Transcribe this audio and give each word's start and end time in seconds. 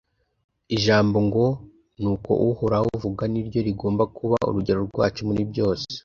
ijambo 0.75 1.17
ngo, 1.27 1.45
niko 2.01 2.31
uhoraho 2.49 2.87
avuga 2.97 3.23
ni 3.31 3.41
ryo 3.47 3.59
rigomba 3.67 4.03
kuba 4.17 4.35
urugero 4.49 4.81
rwacu 4.89 5.21
muri 5.29 5.43
byose.. 5.51 5.91